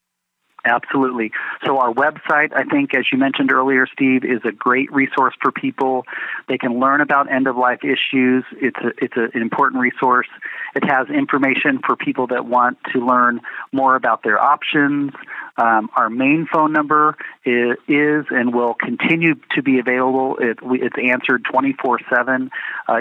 [0.66, 1.30] Absolutely.
[1.64, 5.52] So our website, I think, as you mentioned earlier, Steve, is a great resource for
[5.52, 6.04] people.
[6.48, 8.44] They can learn about end of life issues.
[8.52, 10.26] It's a, it's an important resource.
[10.74, 13.40] It has information for people that want to learn
[13.72, 15.12] more about their options.
[15.56, 20.36] Um, our main phone number is, is, and will continue to be available.
[20.40, 22.50] It, it's answered 24 uh, 7.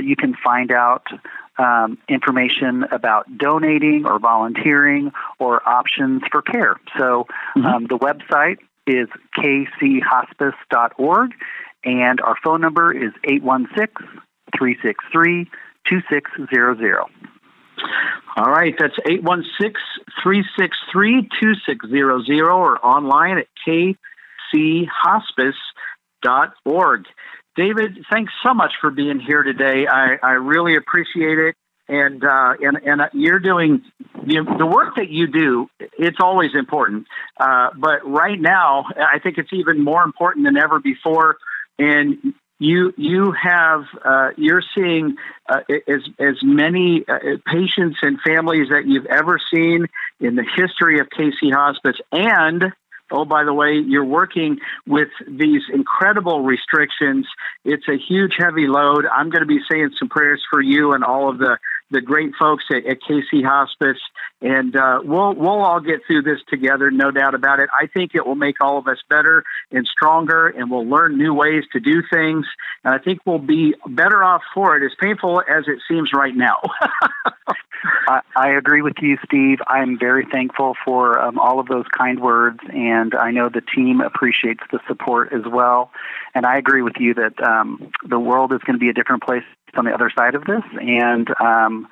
[0.04, 1.08] You can find out
[1.58, 6.80] um, information about donating or volunteering or options for care.
[6.98, 7.65] So mm-hmm.
[7.65, 11.32] um, the website is kchospice.org,
[11.84, 14.22] and our phone number is 816
[14.58, 15.50] 363
[15.89, 17.04] 2600.
[18.38, 19.74] All right, that's 816
[20.24, 23.48] 363 2600 or online at
[24.54, 27.06] kchospice.org.
[27.56, 29.88] David, thanks so much for being here today.
[29.88, 31.56] I, I really appreciate it.
[31.88, 33.84] And uh, and and you're doing
[34.26, 35.68] the, work that you do.
[35.80, 37.06] It's always important,
[37.39, 41.38] uh, but right now, I think it's even more important than ever before.
[41.78, 48.70] And you you have uh, you're seeing uh, as as many uh, patients and families
[48.70, 49.86] that you've ever seen
[50.20, 52.74] in the history of KC Hospice, and
[53.12, 57.28] oh, by the way, you're working with these incredible restrictions.
[57.63, 59.06] It's a huge, heavy load.
[59.06, 61.58] I'm going to be saying some prayers for you and all of the
[61.91, 64.02] the great folks at, at KC Hospice,
[64.41, 67.70] and uh, we'll we'll all get through this together, no doubt about it.
[67.80, 71.34] I think it will make all of us better and stronger, and we'll learn new
[71.34, 72.46] ways to do things.
[72.84, 76.36] And I think we'll be better off for it, as painful as it seems right
[76.36, 76.60] now.
[78.08, 79.60] I, I agree with you, Steve.
[79.68, 84.02] I'm very thankful for um, all of those kind words, and I know the team
[84.02, 85.92] appreciates the support as well.
[86.34, 89.24] And I agree with you that um, the world is going to be a different
[89.24, 89.44] place
[89.76, 91.88] on the other side of this, and um,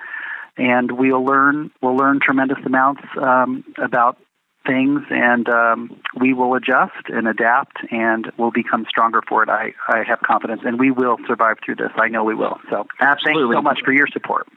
[0.57, 4.17] and we'll learn we'll learn tremendous amounts um, about
[4.65, 9.49] things, and um, we will adjust and adapt, and we'll become stronger for it.
[9.49, 11.91] I, I have confidence, and we will survive through this.
[11.95, 12.59] I know we will.
[12.69, 14.47] So, absolutely, thanks so much for your support.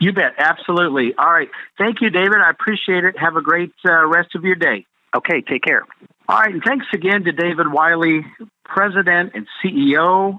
[0.00, 0.34] You bet.
[0.38, 1.14] Absolutely.
[1.16, 1.48] All right.
[1.76, 2.38] Thank you, David.
[2.44, 3.18] I appreciate it.
[3.18, 4.86] Have a great uh, rest of your day.
[5.16, 5.40] Okay.
[5.40, 5.84] Take care.
[6.28, 6.52] All right.
[6.52, 8.24] And thanks again to David Wiley,
[8.64, 10.34] President and CEO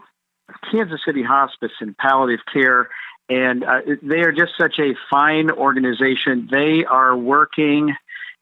[0.49, 2.89] of Kansas City Hospice and Palliative Care.
[3.29, 6.47] And uh, they are just such a fine organization.
[6.51, 7.95] They are working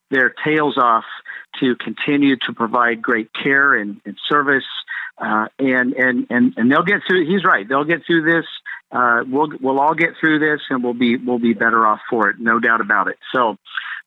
[0.09, 1.03] their tails off
[1.59, 4.63] to continue to provide great care and, and service.
[5.17, 8.45] Uh, and, and, and, and they'll get through, he's right, they'll get through this
[8.91, 12.29] uh, we'll we'll all get through this, and we'll be we'll be better off for
[12.29, 13.17] it, no doubt about it.
[13.33, 13.57] So,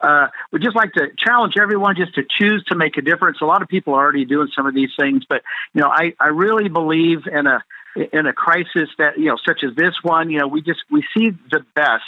[0.01, 3.39] uh, we'd just like to challenge everyone just to choose to make a difference.
[3.43, 5.43] A lot of people are already doing some of these things, but
[5.75, 7.63] you know, I I really believe in a
[8.13, 11.05] in a crisis that you know such as this one you know we just we
[11.17, 12.05] see the best.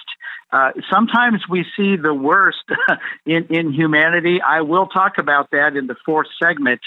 [0.50, 2.64] Uh, sometimes we see the worst
[3.26, 4.40] in in humanity.
[4.40, 6.80] I will talk about that in the fourth segment.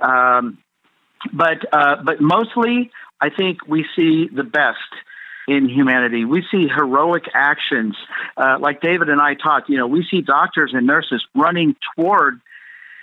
[0.00, 0.58] Um,
[1.32, 4.78] but uh, but mostly i think we see the best
[5.46, 6.24] in humanity.
[6.24, 7.96] We see heroic actions,
[8.36, 9.68] uh, like David and I talked.
[9.68, 12.40] You know, we see doctors and nurses running toward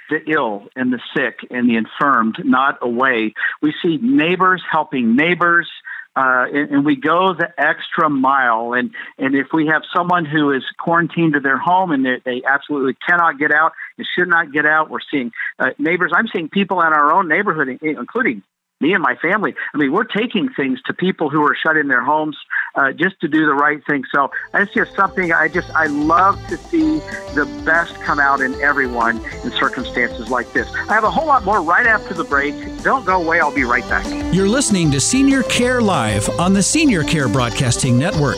[0.09, 3.33] the ill and the sick and the infirmed, not away.
[3.61, 5.69] We see neighbors helping neighbors.
[6.13, 8.73] Uh, and, and, we go the extra mile.
[8.73, 12.41] And, and if we have someone who is quarantined to their home and they, they
[12.45, 16.11] absolutely cannot get out and should not get out, we're seeing uh, neighbors.
[16.13, 18.43] I'm seeing people in our own neighborhood, including
[18.81, 19.55] me and my family.
[19.73, 22.37] I mean, we're taking things to people who are shut in their homes
[22.75, 24.03] uh, just to do the right thing.
[24.13, 26.99] So that's just something I just I love to see
[27.33, 30.71] the best come out in everyone in circumstances like this.
[30.73, 32.55] I have a whole lot more right after the break.
[32.83, 33.39] Don't go away.
[33.39, 34.05] I'll be right back.
[34.33, 38.37] You're listening to Senior Care Live on the Senior Care Broadcasting Network.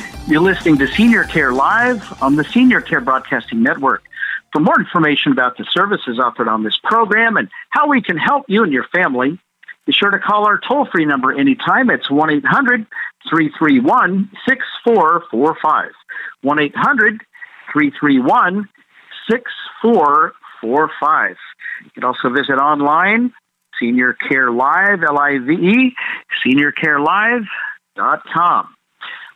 [0.31, 4.01] You're listening to Senior Care Live on the Senior Care Broadcasting Network.
[4.53, 8.45] For more information about the services offered on this program and how we can help
[8.47, 9.37] you and your family,
[9.85, 11.89] be sure to call our toll free number anytime.
[11.89, 12.87] It's 1 800
[13.29, 15.91] 331 6445.
[16.43, 17.21] 1 800
[17.73, 18.69] 331
[19.29, 21.35] 6445.
[21.83, 23.33] You can also visit online,
[23.77, 25.93] Senior Care Live, L I V E,
[26.47, 28.75] seniorcarelive.com.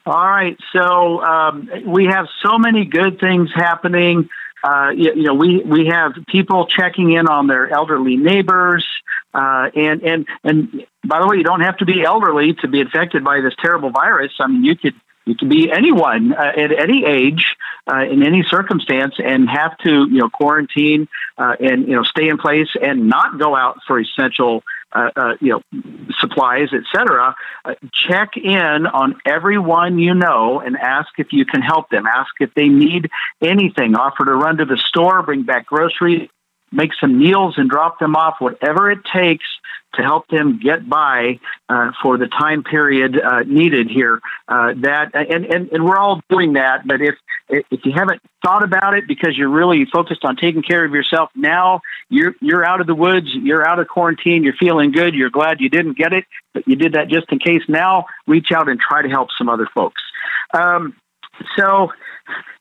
[0.08, 4.30] All right, so um, we have so many good things happening.
[4.64, 8.86] Uh, you, you, know, we we have people checking in on their elderly neighbors,
[9.34, 12.82] uh, and and and by the way, you don't have to be elderly to be
[12.82, 14.32] infected by this terrible virus.
[14.40, 14.94] I mean, you could
[15.26, 17.56] you could be anyone uh, at any age,
[17.92, 21.08] uh, in any circumstance, and have to you know quarantine
[21.40, 24.64] uh, and you know stay in place and not go out for essential
[24.96, 25.82] uh, uh, you know,
[26.20, 27.36] supplies, etc.
[27.66, 32.06] Uh, check in on everyone you know and ask if you can help them.
[32.08, 33.10] Ask if they need
[33.42, 33.96] anything.
[33.96, 36.30] Offer to run to the store, bring back groceries,
[36.72, 38.36] make some meals, and drop them off.
[38.40, 39.46] Whatever it takes
[39.96, 41.40] to help them get by
[41.70, 44.22] uh, for the time period uh, needed here.
[44.48, 46.88] Uh, that and, and and we're all doing that.
[46.88, 47.16] But if
[47.50, 51.30] if you haven't thought about it because you're really focused on taking care of yourself
[51.36, 55.30] now, you're you're out of the woods, you're out of quarantine, you're feeling good, you're
[55.30, 57.64] glad you didn't get it, but you did that just in case.
[57.68, 60.02] Now, reach out and try to help some other folks.
[60.54, 60.96] Um,
[61.58, 61.92] so.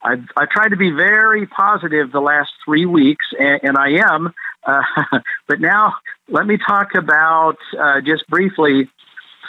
[0.03, 4.35] I've, I've tried to be very positive the last three weeks, and, and I am.
[5.47, 5.95] But now
[6.29, 8.89] let me talk about uh, just briefly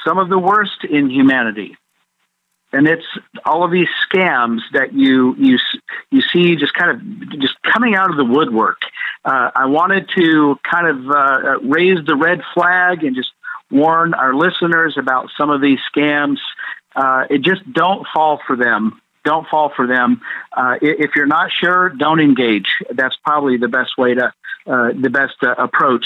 [0.05, 1.77] some of the worst in humanity.
[2.73, 3.05] And it's
[3.45, 5.57] all of these scams that you you
[6.11, 8.81] you see just kind of just coming out of the woodwork.
[9.23, 13.31] Uh, I wanted to kind of uh, raise the red flag and just
[13.71, 16.37] warn our listeners about some of these scams.
[16.95, 20.21] Uh, it just don't fall for them don't fall for them.
[20.55, 22.67] Uh, if you're not sure, don't engage.
[22.91, 24.31] That's probably the best way to,
[24.67, 26.05] uh, the best uh, approach.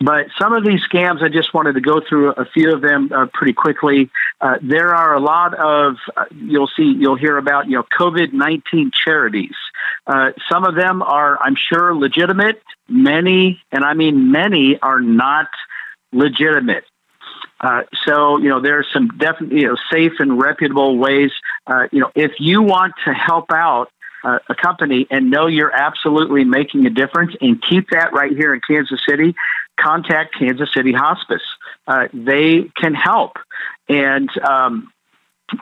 [0.00, 3.10] But some of these scams, I just wanted to go through a few of them
[3.14, 4.10] uh, pretty quickly.
[4.40, 8.32] Uh, there are a lot of, uh, you'll see, you'll hear about, you know, COVID
[8.32, 9.54] 19 charities.
[10.50, 12.60] some of them are, I'm sure, legitimate.
[12.88, 15.48] Many, and I mean many, are not
[16.12, 16.84] legitimate.
[17.62, 21.30] Uh, so, you know, there are some definitely, you know, safe and reputable ways.
[21.66, 23.88] Uh, you know, if you want to help out
[24.24, 28.52] uh, a company and know you're absolutely making a difference and keep that right here
[28.54, 29.34] in Kansas City,
[29.80, 31.42] contact Kansas City Hospice.
[31.86, 33.32] Uh, they can help.
[33.88, 34.92] And, um,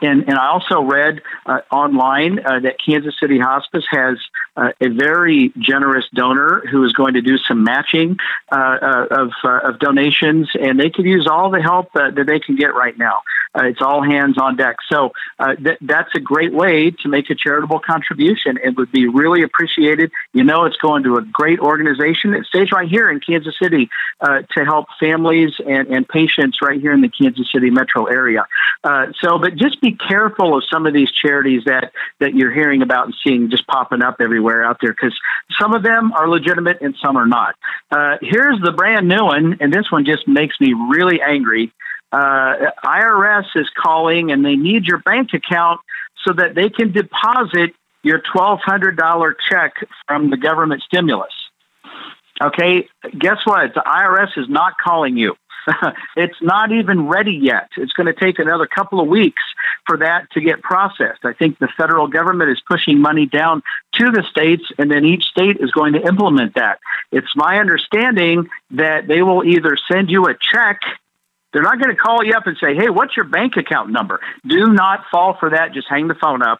[0.01, 4.17] and, and I also read uh, online uh, that Kansas City Hospice has
[4.55, 8.17] uh, a very generous donor who is going to do some matching
[8.51, 12.39] uh, uh, of, uh, of donations, and they could use all the help that they
[12.39, 13.21] can get right now.
[13.55, 14.77] Uh, it's all hands on deck.
[14.89, 18.57] So uh, th- that's a great way to make a charitable contribution.
[18.63, 20.11] It would be really appreciated.
[20.33, 22.33] You know, it's going to a great organization.
[22.33, 23.89] It stays right here in Kansas City
[24.21, 28.45] uh, to help families and, and patients right here in the Kansas City metro area.
[29.19, 33.05] so, but just be careful of some of these charities that that you're hearing about
[33.05, 35.17] and seeing just popping up everywhere out there because
[35.59, 37.55] some of them are legitimate and some are not.
[37.91, 41.73] Uh, here's the brand new one, and this one just makes me really angry.
[42.11, 45.79] Uh, IRS is calling and they need your bank account
[46.25, 49.73] so that they can deposit your $1,200 check
[50.07, 51.33] from the government stimulus.
[52.41, 52.87] Okay,
[53.17, 53.73] guess what?
[53.73, 55.35] The IRS is not calling you.
[56.15, 57.69] it's not even ready yet.
[57.77, 59.43] It's going to take another couple of weeks
[59.85, 61.23] for that to get processed.
[61.23, 63.61] I think the federal government is pushing money down
[63.93, 66.79] to the states, and then each state is going to implement that.
[67.11, 70.79] It's my understanding that they will either send you a check.
[71.53, 74.19] They're not going to call you up and say, hey, what's your bank account number?
[74.47, 75.73] Do not fall for that.
[75.73, 76.59] Just hang the phone up.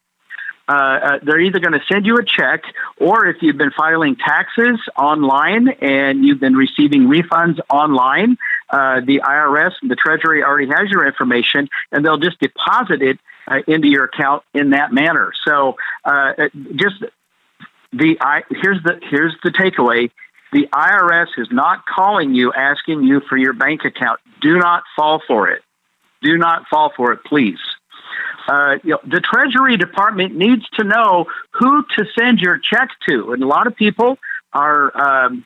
[0.68, 2.62] Uh, uh, they're either going to send you a check,
[2.98, 8.38] or if you've been filing taxes online and you've been receiving refunds online,
[8.70, 13.20] uh, the IRS and the Treasury already has your information, and they'll just deposit it
[13.48, 15.34] uh, into your account in that manner.
[15.46, 15.76] So,
[16.06, 16.34] uh,
[16.76, 17.04] just
[17.92, 20.12] the I, here's the here's the takeaway:
[20.52, 24.20] the IRS is not calling you asking you for your bank account.
[24.42, 25.62] Do not fall for it.
[26.22, 27.60] Do not fall for it, please.
[28.48, 33.34] Uh, you know, the Treasury Department needs to know who to send your check to,
[33.34, 34.18] and a lot of people
[34.54, 35.46] are um,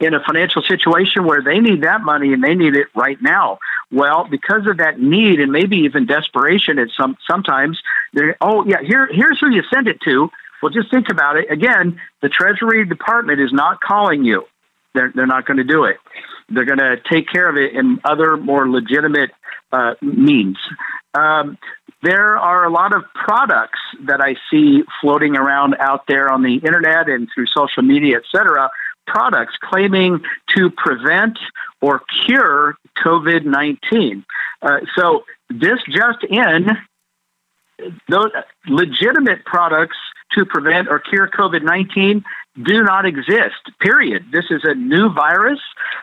[0.00, 3.58] in a financial situation where they need that money and they need it right now.
[3.90, 7.80] Well, because of that need and maybe even desperation, at some sometimes
[8.12, 10.30] they're oh yeah here here's who you send it to.
[10.62, 11.50] Well, just think about it.
[11.50, 14.44] Again, the Treasury Department is not calling you.
[14.94, 15.96] They're they're not going to do it.
[16.48, 19.30] They're going to take care of it in other more legitimate
[19.72, 20.58] uh, means.
[21.14, 21.58] Um,
[22.02, 26.56] there are a lot of products that I see floating around out there on the
[26.56, 28.70] internet and through social media, et cetera,
[29.06, 30.20] products claiming
[30.56, 31.38] to prevent
[31.80, 34.24] or cure COVID 19.
[34.60, 36.68] Uh, so, this just in,
[38.08, 38.30] those
[38.68, 39.96] legitimate products
[40.34, 42.24] to prevent or cure COVID 19
[42.62, 44.26] do not exist, period.
[44.30, 45.58] This is a new virus.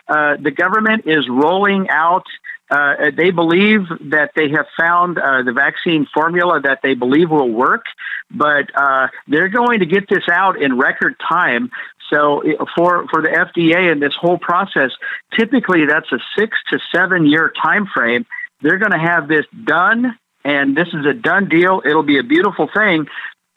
[0.08, 2.26] Uh, the government is rolling out
[2.72, 7.50] uh, they believe that they have found uh, the vaccine formula that they believe will
[7.50, 7.86] work,
[8.30, 11.72] but uh, they're going to get this out in record time.
[12.12, 12.44] So
[12.76, 14.92] for for the FDA and this whole process,
[15.38, 18.26] typically that's a six to seven year time frame.
[18.62, 21.82] They're going to have this done, and this is a done deal.
[21.86, 23.08] It'll be a beautiful thing,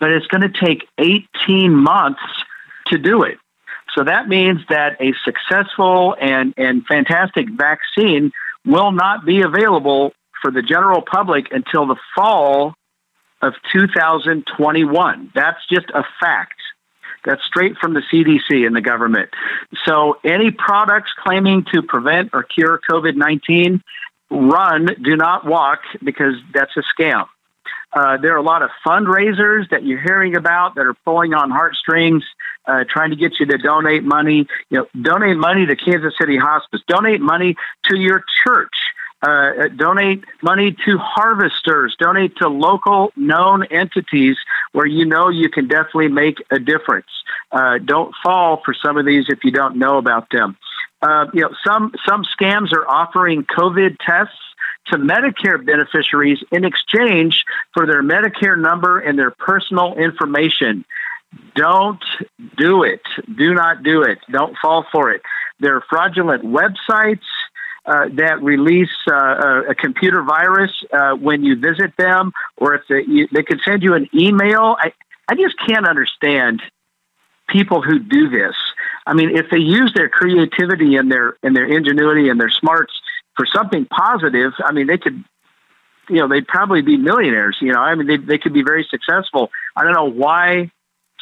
[0.03, 2.20] but it's going to take 18 months
[2.88, 3.38] to do it.
[3.94, 8.32] So that means that a successful and, and fantastic vaccine
[8.66, 12.74] will not be available for the general public until the fall
[13.42, 15.30] of 2021.
[15.36, 16.59] That's just a fact.
[17.24, 19.30] That's straight from the CDC and the government.
[19.84, 23.80] So, any products claiming to prevent or cure COVID 19,
[24.32, 27.26] run, do not walk, because that's a scam.
[27.93, 31.51] Uh, there are a lot of fundraisers that you're hearing about that are pulling on
[31.51, 32.25] heartstrings,
[32.67, 34.47] uh, trying to get you to donate money.
[34.71, 36.81] You know, donate money to Kansas City Hospice.
[36.87, 38.75] Donate money to your church.
[39.23, 41.95] Uh, donate money to harvesters.
[41.99, 44.37] Donate to local known entities
[44.73, 47.07] where you know you can definitely make a difference.
[47.53, 50.57] Uh, don't fall for some of these if you don't know about them.
[51.03, 54.35] Uh, you know, some some scams are offering COVID tests
[54.87, 60.85] to Medicare beneficiaries in exchange for their Medicare number and their personal information.
[61.55, 62.03] Don't
[62.57, 63.03] do it.
[63.37, 64.18] Do not do it.
[64.30, 65.22] Don't fall for it.
[65.61, 67.22] There are fraudulent websites
[67.87, 73.03] uh, that release uh, a, computer virus uh, when you visit them, or if they,
[73.09, 74.76] you, they can send you an email.
[74.78, 74.93] I,
[75.28, 76.62] I just can't understand
[77.49, 78.55] people who do this.
[79.07, 82.93] I mean, if they use their creativity and their and their ingenuity and their smarts
[83.37, 85.22] for something positive, I mean, they could,
[86.09, 87.57] you know, they'd probably be millionaires.
[87.61, 89.51] You know, I mean, they they could be very successful.
[89.76, 90.70] I don't know why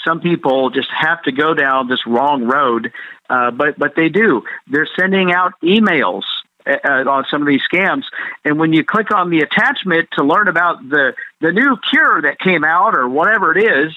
[0.04, 2.92] some people just have to go down this wrong road,
[3.28, 4.42] uh, but but they do.
[4.66, 6.22] They're sending out emails
[6.66, 8.04] uh, uh, on some of these scams,
[8.44, 12.38] and when you click on the attachment to learn about the the new cure that
[12.38, 13.92] came out or whatever it is,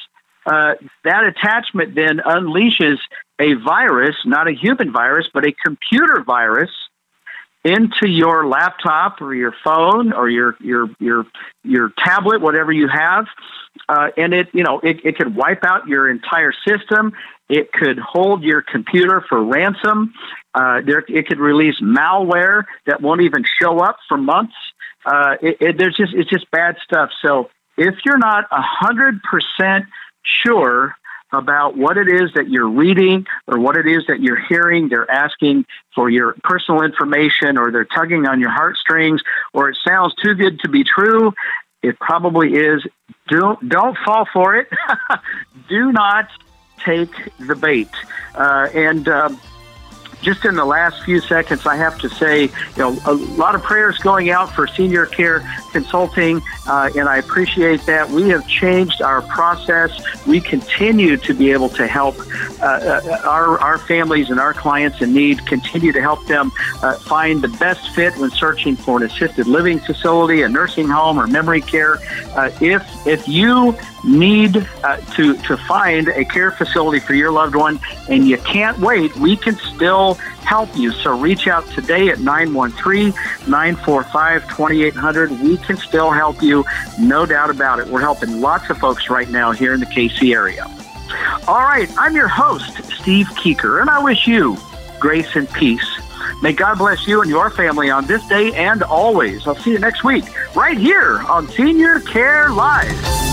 [0.45, 2.97] uh, that attachment then unleashes
[3.39, 6.70] a virus, not a human virus, but a computer virus
[7.64, 11.26] into your laptop or your phone or your your your
[11.64, 13.26] your tablet, whatever you have,
[13.88, 17.14] uh, and it you know it, it could wipe out your entire system.
[17.49, 20.14] It could hold your computer for ransom.
[20.53, 24.55] Uh, there, it could release malware that won't even show up for months.
[25.05, 27.09] Uh, it, it, there's just it's just bad stuff.
[27.24, 29.86] So if you're not hundred percent
[30.24, 30.95] sure
[31.34, 34.89] about what it is that you're reading or what it is that you're hearing.
[34.89, 35.65] They're asking
[35.95, 39.21] for your personal information or they're tugging on your heartstrings
[39.53, 41.34] or it sounds too good to be true.
[41.81, 42.86] It probably is.
[43.27, 44.69] Don't, don't fall for it.
[45.69, 46.29] Do not
[46.84, 47.89] take the bait.
[48.36, 49.39] Uh, and, um,
[50.23, 53.61] just in the last few seconds, I have to say, you know, a lot of
[53.61, 58.09] prayers going out for senior care consulting, uh, and I appreciate that.
[58.09, 59.91] We have changed our process.
[60.26, 62.16] We continue to be able to help
[62.61, 66.51] uh, uh, our, our families and our clients in need, continue to help them
[66.82, 71.20] uh, find the best fit when searching for an assisted living facility, a nursing home,
[71.20, 71.97] or memory care.
[72.36, 77.55] Uh, if, if you need uh, to, to find a care facility for your loved
[77.55, 80.91] one and you can't wait, we can still help you.
[80.91, 83.14] So reach out today at 913
[83.48, 85.32] 945 2800.
[85.41, 86.66] We can still help you,
[87.00, 87.88] no doubt about it.
[87.88, 90.66] We're helping lots of folks right now here in the KC area.
[91.48, 94.58] All right, I'm your host, Steve Keeker, and I wish you
[95.00, 95.86] grace and peace.
[96.41, 99.46] May God bless you and your family on this day and always.
[99.48, 100.26] I'll see you next week,
[100.56, 103.32] right here on Senior Care Live.